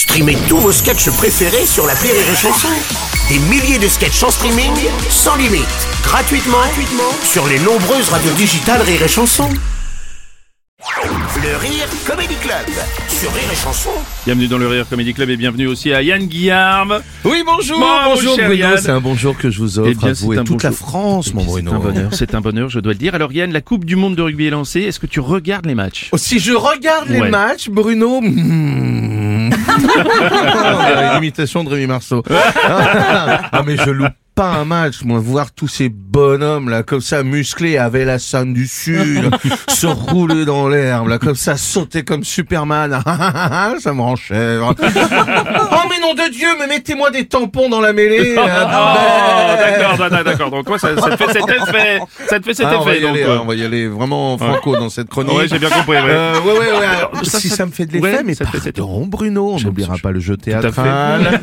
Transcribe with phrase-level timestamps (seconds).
[0.00, 2.68] Streamez tous vos sketchs préférés sur la Rire et Chanson.
[3.28, 4.72] Des milliers de sketchs en streaming,
[5.10, 5.66] sans limite,
[6.02, 9.46] gratuitement, gratuitement sur les nombreuses radios digitales Rire et Chanson.
[11.42, 12.66] Le Rire Comedy Club
[13.08, 13.90] sur Rire et Chanson.
[14.24, 17.00] Bienvenue dans le Rire Comedy Club et bienvenue aussi à Yann Guillaume.
[17.26, 18.78] Oui, bonjour, bonjour cher Bruno, Yann.
[18.78, 20.72] c'est un bonjour que je vous offre Eh bien, à vous c'est et toute la.
[20.72, 21.74] France, mon C'est Bruno.
[21.74, 23.14] un bonheur, c'est un bonheur, je dois le dire.
[23.14, 24.80] Alors Yann, la Coupe du Monde de rugby est lancée.
[24.80, 26.08] Est-ce que tu regardes les matchs?
[26.12, 28.22] Oh, Si je regarde les matchs, Bruno...
[28.22, 29.09] hmm.
[29.98, 32.22] On dirait une imitation de Rémi Marceau.
[32.30, 37.22] ah mais je loupe pas un match, moi, voir tous ces bonhommes là, comme ça,
[37.22, 39.28] musclés, avec la scène du Sud,
[39.68, 43.02] se rouler dans l'herbe, là, comme ça, sauter comme Superman,
[43.80, 44.74] ça me rend chèvre.
[44.80, 48.34] oh mais nom de Dieu, mais mettez-moi des tampons dans la mêlée.
[48.38, 50.50] Oh, d'accord, d'accord, d'accord.
[50.50, 52.92] Donc quoi, ça, ça te fait cet effet Ça te fait cet Ah, on va
[52.92, 53.10] effet y donc.
[53.10, 53.34] aller, euh.
[53.36, 55.36] hein, on va y aller vraiment franco dans cette chronique.
[55.36, 55.96] Ouais, j'ai bien compris.
[55.96, 56.02] ouais.
[56.06, 56.86] Euh, ouais, ouais, ouais.
[56.86, 58.76] alors, ça, si ça- ça, me fait de l'effet, ouais, mais ça te fait cet
[58.78, 61.40] pardon, Bruno, on n'oubliera pas le jeu théâtral.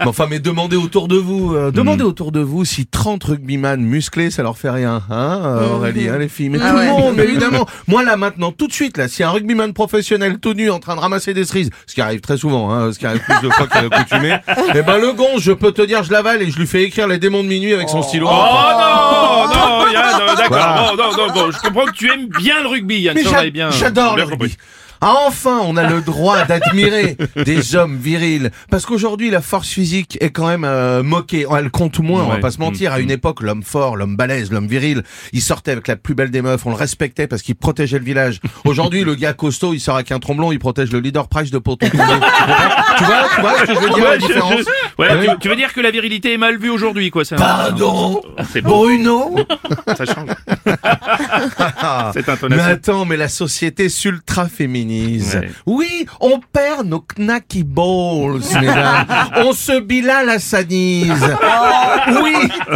[0.00, 2.06] Mais enfin, mais demandez autour de vous, euh, demandez Mm.
[2.16, 6.16] Autour de vous si 30 rugbyman musclés, ça leur fait rien, hein, euh, Aurélie, hein,
[6.16, 6.48] les filles.
[6.48, 6.86] Mais Ah tout ouais.
[6.86, 7.66] le monde, mais évidemment.
[7.88, 10.96] Moi, là, maintenant, tout de suite, là, si un rugbyman professionnel tout nu en train
[10.96, 13.52] de ramasser des cerises, ce qui arrive très souvent, hein, ce qui arrive plus de
[13.52, 14.34] fois qu'à l'accoutumée,
[14.74, 17.06] eh ben, le gonze, je peux te dire, je l'avale et je lui fais écrire
[17.06, 18.26] les démons de minuit avec son stylo.
[18.30, 19.48] Oh non,
[19.84, 20.48] non, Yann, euh, d'accord.
[20.48, 20.86] Voilà.
[20.88, 23.14] Bon, non, non, bon, je comprends que tu aimes bien le rugby, Yann.
[23.14, 23.70] Mais ça, bien.
[23.72, 24.48] j'adore bien le compris.
[24.52, 24.62] rugby.
[25.00, 28.50] Ah, enfin, on a le droit d'admirer des hommes virils.
[28.70, 31.46] Parce qu'aujourd'hui, la force physique est quand même euh, moquée.
[31.56, 32.92] Elle compte moins, on va pas se mentir.
[32.92, 36.30] À une époque, l'homme fort, l'homme balèze, l'homme viril, il sortait avec la plus belle
[36.30, 36.64] des meufs.
[36.66, 38.40] On le respectait parce qu'il protégeait le village.
[38.64, 41.58] Aujourd'hui, le gars costaud, il sort avec un tromblon, il protège le leader price de
[41.58, 41.88] Poton.
[41.90, 42.20] tu vois,
[43.34, 45.26] tu vois ce que je veux dire, la Ouais, différence je- ouais, Ah oui.
[45.32, 47.24] tu, tu veux dire que la virilité est mal vue aujourd'hui, quoi.
[47.24, 48.20] Ça, Pardon
[48.52, 49.36] C'est Bruno
[49.96, 50.30] ça change.
[52.14, 54.85] Cette Mais attends, mais la société s'ultra féminise.
[55.66, 59.06] Oui, on perd nos knacky balls, mesdames.
[59.36, 61.36] On se bilale à sa nise.
[62.22, 62.34] Oui,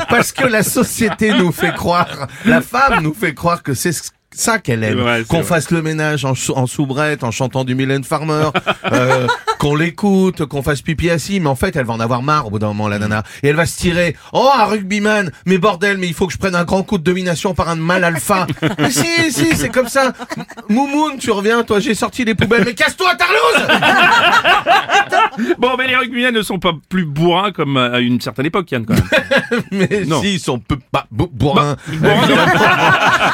[0.08, 3.92] parce que la société nous fait croire, la femme nous fait croire que c'est
[4.32, 5.02] ça qu'elle aime.
[5.02, 8.48] Ouais, qu'on fasse le ménage en, sou- en soubrette, en chantant du Mylène Farmer,
[8.92, 9.26] euh,
[9.58, 12.50] qu'on l'écoute, qu'on fasse pipi assis, mais en fait, elle va en avoir marre au
[12.50, 13.22] bout d'un moment, la nana.
[13.42, 16.38] Et elle va se tirer, oh, un rugbyman, mais bordel, mais il faut que je
[16.38, 18.46] prenne un grand coup de domination par un mâle alpha.
[18.78, 20.12] mais si, si, c'est comme ça.
[20.68, 23.80] Moumoun, tu reviens, toi, j'ai sorti les poubelles, mais casse-toi, Tarlouse!
[25.58, 28.84] Bon, mais les rugbymen ne sont pas plus bourrins comme à une certaine époque, Yann,
[28.84, 29.62] quand même.
[29.70, 30.20] Mais Non.
[30.20, 31.76] si, ils sont peu, bah, bou- bourrins.
[31.88, 32.26] Bourrins,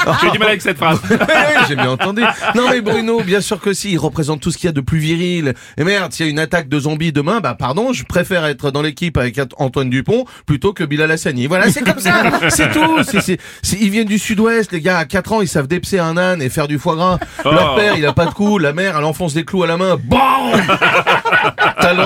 [0.06, 0.85] non J'ai du mal avec cette phrase.
[1.68, 2.22] J'ai bien entendu.
[2.54, 4.80] Non mais Bruno, bien sûr que si, il représente tout ce qu'il y a de
[4.80, 5.54] plus viril.
[5.76, 8.70] Et merde, s'il y a une attaque de zombies demain, bah pardon, je préfère être
[8.70, 11.46] dans l'équipe avec Antoine Dupont plutôt que Bilal Hassani.
[11.46, 12.98] Voilà, c'est comme ça, c'est tout.
[13.80, 16.48] Ils viennent du sud-ouest, les gars, à 4 ans, ils savent dépecer un âne et
[16.48, 17.18] faire du foie gras.
[17.44, 17.78] Leur Oh.
[17.78, 19.96] père, il a pas de cou, la mère, elle enfonce des clous à la main.
[19.96, 20.00] Le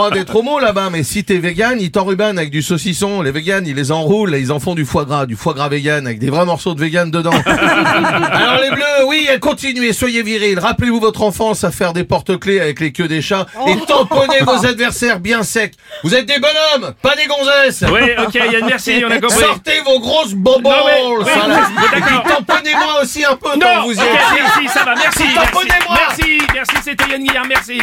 [0.01, 3.21] droit d'être homo là-bas, mais si t'es vegan, ils t'enrubanent avec du saucisson.
[3.23, 5.69] Les véganes, ils les enroulent et ils en font du foie gras, du foie gras
[5.69, 7.31] vegan avec des vrais morceaux de vegan dedans.
[7.47, 10.59] Alors les bleus, oui, continuez, soyez virils.
[10.59, 14.65] Rappelez-vous votre enfance à faire des porte-clés avec les queues des chats et tamponnez vos
[14.67, 15.75] adversaires bien secs.
[16.03, 17.85] Vous êtes des bonhommes, pas des gonzesses.
[17.93, 19.39] Oui, ok, Yann, merci, on a compris.
[19.41, 24.41] Sortez vos grosses mais- oui, tamponnez-moi aussi un peu Non, que vous y ok, êtes.
[24.43, 25.23] merci, ça va, merci.
[25.23, 25.97] merci, Tamponnez-moi.
[26.09, 27.81] Merci, merci, c'était Yann Guillaume, merci.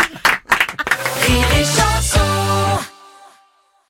[1.25, 2.76] Rire et chanson